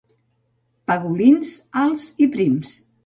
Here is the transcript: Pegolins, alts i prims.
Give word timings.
Pegolins, 0.91 1.51
alts 1.83 2.07
i 2.27 2.29
prims. 2.37 2.73